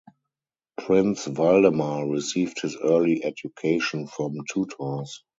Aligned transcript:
Prince 0.83 1.25
Valdemar 1.27 2.07
received 2.09 2.59
his 2.61 2.75
early 2.75 3.23
education 3.23 4.07
from 4.07 4.33
tutors. 4.51 5.23